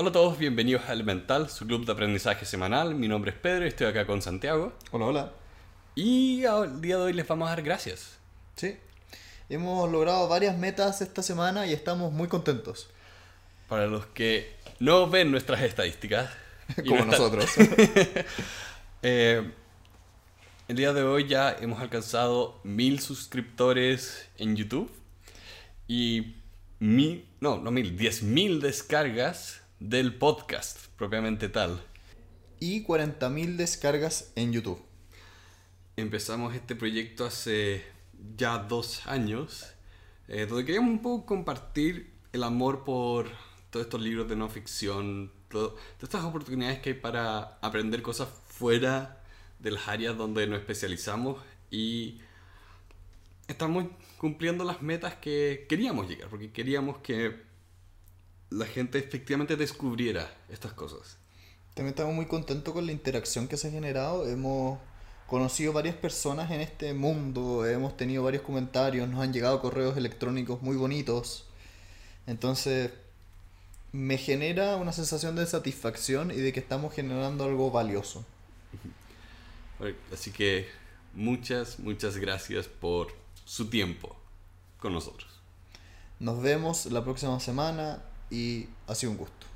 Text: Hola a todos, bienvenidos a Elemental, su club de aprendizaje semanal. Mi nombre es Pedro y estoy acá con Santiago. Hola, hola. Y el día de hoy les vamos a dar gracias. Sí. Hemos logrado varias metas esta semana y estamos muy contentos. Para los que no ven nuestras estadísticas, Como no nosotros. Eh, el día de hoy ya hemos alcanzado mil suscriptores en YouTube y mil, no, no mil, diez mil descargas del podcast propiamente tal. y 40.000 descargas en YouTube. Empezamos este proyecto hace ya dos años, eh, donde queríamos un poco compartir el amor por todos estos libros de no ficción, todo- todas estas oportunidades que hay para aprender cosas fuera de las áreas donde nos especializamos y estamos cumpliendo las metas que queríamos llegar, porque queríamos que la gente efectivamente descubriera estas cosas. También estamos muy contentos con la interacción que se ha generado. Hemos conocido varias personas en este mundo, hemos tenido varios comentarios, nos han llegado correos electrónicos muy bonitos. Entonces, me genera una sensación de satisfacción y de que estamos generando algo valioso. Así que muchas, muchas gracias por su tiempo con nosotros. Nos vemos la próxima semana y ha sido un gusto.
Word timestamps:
Hola 0.00 0.08
a 0.08 0.12
todos, 0.12 0.38
bienvenidos 0.38 0.88
a 0.88 0.94
Elemental, 0.94 1.50
su 1.50 1.66
club 1.66 1.84
de 1.84 1.92
aprendizaje 1.92 2.46
semanal. 2.46 2.94
Mi 2.94 3.06
nombre 3.06 3.32
es 3.32 3.36
Pedro 3.36 3.66
y 3.66 3.68
estoy 3.68 3.86
acá 3.86 4.06
con 4.06 4.22
Santiago. 4.22 4.72
Hola, 4.92 5.04
hola. 5.04 5.32
Y 5.94 6.42
el 6.42 6.80
día 6.80 6.96
de 6.96 7.02
hoy 7.02 7.12
les 7.12 7.28
vamos 7.28 7.48
a 7.48 7.50
dar 7.50 7.62
gracias. 7.62 8.16
Sí. 8.56 8.78
Hemos 9.50 9.92
logrado 9.92 10.26
varias 10.26 10.56
metas 10.56 11.02
esta 11.02 11.22
semana 11.22 11.66
y 11.66 11.74
estamos 11.74 12.14
muy 12.14 12.28
contentos. 12.28 12.88
Para 13.68 13.88
los 13.88 14.06
que 14.06 14.56
no 14.78 15.06
ven 15.06 15.30
nuestras 15.30 15.60
estadísticas, 15.60 16.30
Como 16.88 17.04
no 17.04 17.04
nosotros. 17.04 17.50
Eh, 19.02 19.50
el 20.68 20.76
día 20.76 20.94
de 20.94 21.02
hoy 21.02 21.28
ya 21.28 21.54
hemos 21.60 21.78
alcanzado 21.82 22.58
mil 22.64 23.00
suscriptores 23.00 24.30
en 24.38 24.56
YouTube 24.56 24.90
y 25.86 26.36
mil, 26.78 27.26
no, 27.40 27.58
no 27.58 27.70
mil, 27.70 27.98
diez 27.98 28.22
mil 28.22 28.62
descargas 28.62 29.60
del 29.80 30.14
podcast 30.14 30.86
propiamente 30.96 31.48
tal. 31.48 31.82
y 32.62 32.84
40.000 32.84 33.56
descargas 33.56 34.32
en 34.36 34.52
YouTube. 34.52 34.82
Empezamos 35.96 36.54
este 36.54 36.76
proyecto 36.76 37.24
hace 37.24 37.82
ya 38.36 38.58
dos 38.58 39.06
años, 39.06 39.66
eh, 40.28 40.44
donde 40.46 40.66
queríamos 40.66 40.90
un 40.90 41.00
poco 41.00 41.24
compartir 41.24 42.12
el 42.34 42.42
amor 42.42 42.84
por 42.84 43.30
todos 43.70 43.86
estos 43.86 44.02
libros 44.02 44.28
de 44.28 44.36
no 44.36 44.50
ficción, 44.50 45.32
todo- 45.48 45.70
todas 45.70 46.02
estas 46.02 46.24
oportunidades 46.24 46.80
que 46.80 46.90
hay 46.90 46.94
para 46.96 47.58
aprender 47.62 48.02
cosas 48.02 48.28
fuera 48.48 49.22
de 49.58 49.70
las 49.70 49.88
áreas 49.88 50.14
donde 50.18 50.46
nos 50.46 50.58
especializamos 50.58 51.40
y 51.70 52.20
estamos 53.48 53.86
cumpliendo 54.18 54.64
las 54.64 54.82
metas 54.82 55.14
que 55.14 55.64
queríamos 55.66 56.08
llegar, 56.10 56.28
porque 56.28 56.52
queríamos 56.52 56.98
que 56.98 57.48
la 58.50 58.66
gente 58.66 58.98
efectivamente 58.98 59.56
descubriera 59.56 60.32
estas 60.48 60.72
cosas. 60.72 61.16
También 61.74 61.90
estamos 61.90 62.14
muy 62.14 62.26
contentos 62.26 62.74
con 62.74 62.84
la 62.84 62.92
interacción 62.92 63.48
que 63.48 63.56
se 63.56 63.68
ha 63.68 63.70
generado. 63.70 64.28
Hemos 64.28 64.78
conocido 65.26 65.72
varias 65.72 65.94
personas 65.94 66.50
en 66.50 66.60
este 66.60 66.92
mundo, 66.92 67.64
hemos 67.64 67.96
tenido 67.96 68.24
varios 68.24 68.42
comentarios, 68.42 69.08
nos 69.08 69.20
han 69.20 69.32
llegado 69.32 69.60
correos 69.60 69.96
electrónicos 69.96 70.60
muy 70.60 70.76
bonitos. 70.76 71.46
Entonces, 72.26 72.90
me 73.92 74.18
genera 74.18 74.76
una 74.76 74.92
sensación 74.92 75.36
de 75.36 75.46
satisfacción 75.46 76.32
y 76.32 76.36
de 76.36 76.52
que 76.52 76.60
estamos 76.60 76.92
generando 76.92 77.44
algo 77.44 77.70
valioso. 77.70 78.24
Así 80.12 80.32
que 80.32 80.68
muchas, 81.14 81.78
muchas 81.78 82.16
gracias 82.16 82.66
por 82.66 83.14
su 83.44 83.70
tiempo 83.70 84.16
con 84.78 84.92
nosotros. 84.92 85.30
Nos 86.18 86.42
vemos 86.42 86.86
la 86.86 87.02
próxima 87.02 87.40
semana 87.40 88.02
y 88.30 88.66
ha 88.86 88.94
sido 88.94 89.12
un 89.12 89.18
gusto. 89.18 89.46